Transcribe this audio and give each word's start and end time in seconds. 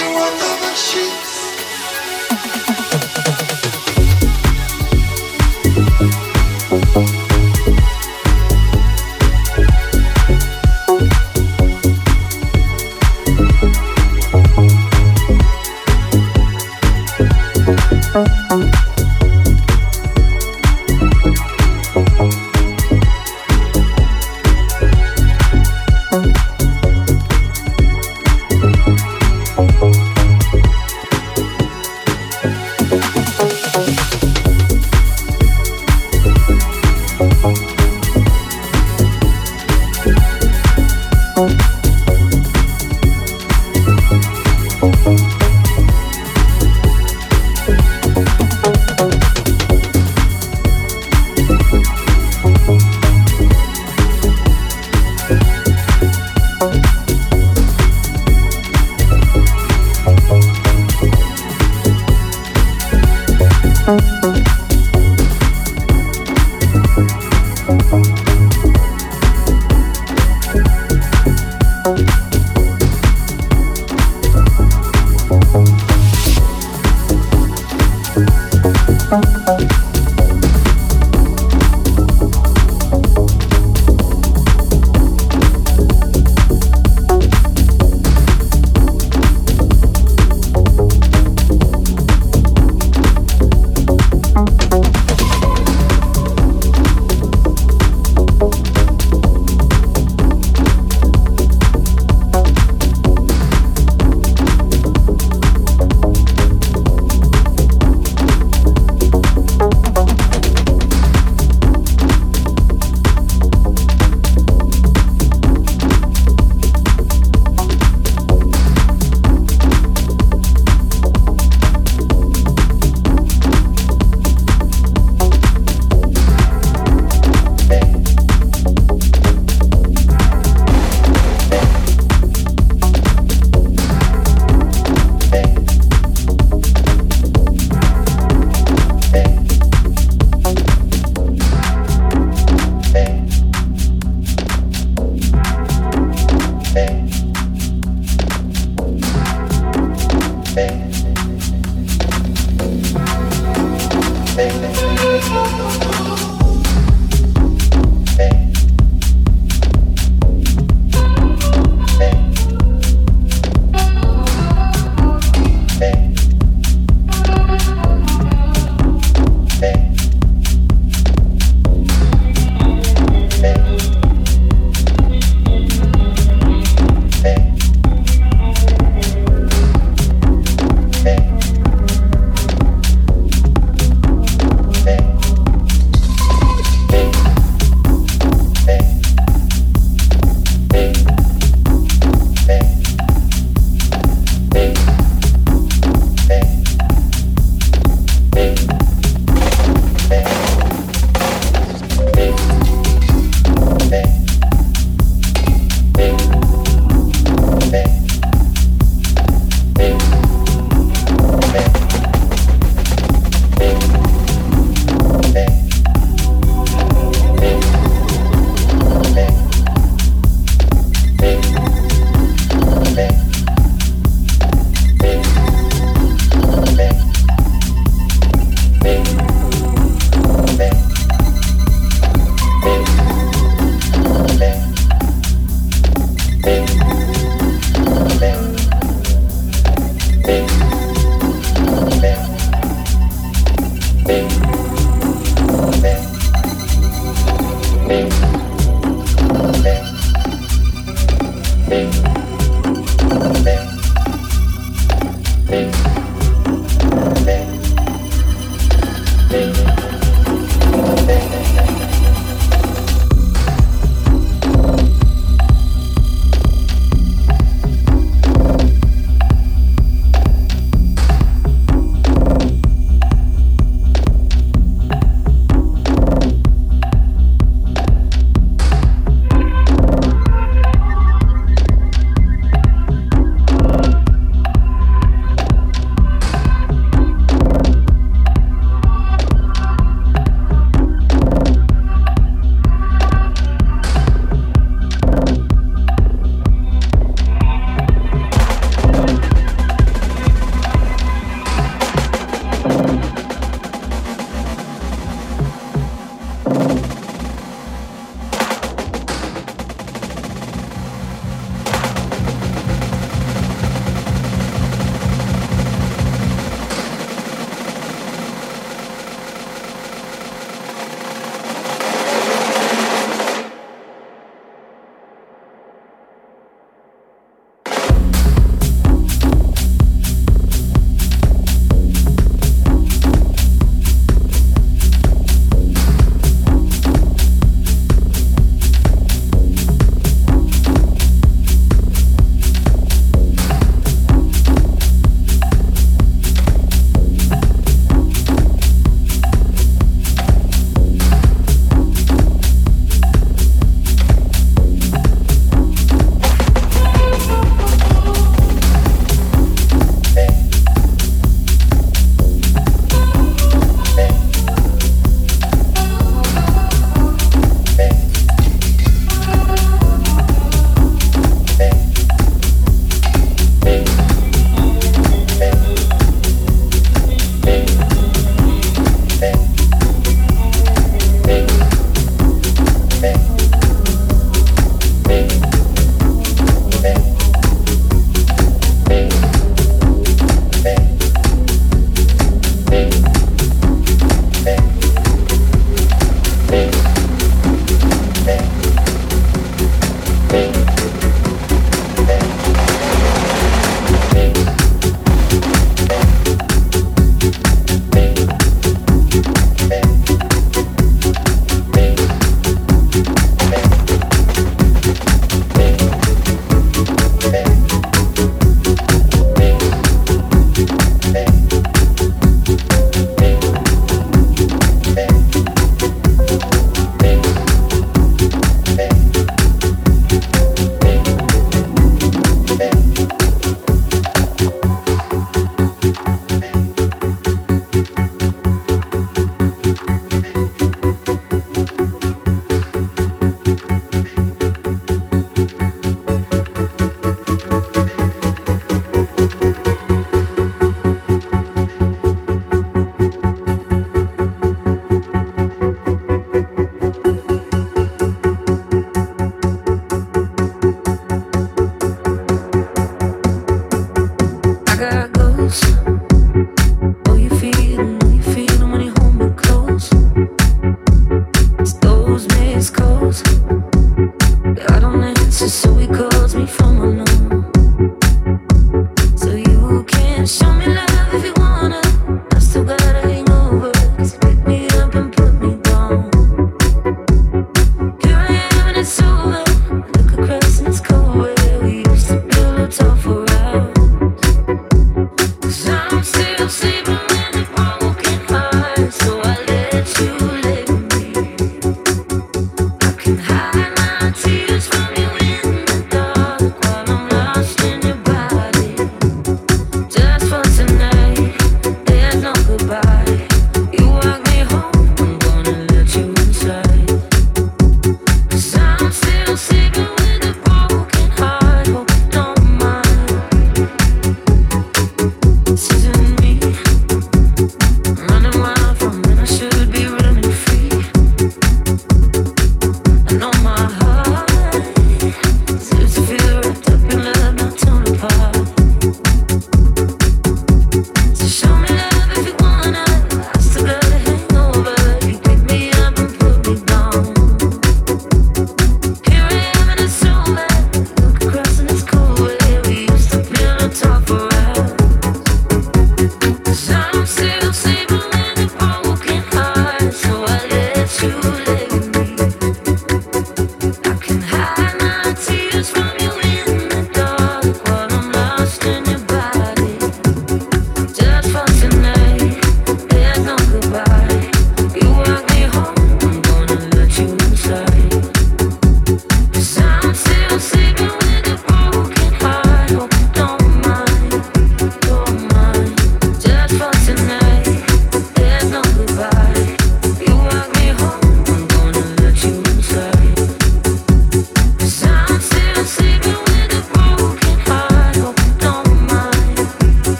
you 0.00 0.06
under 0.06 0.52
the 0.62 0.74
sheets. 0.74 1.29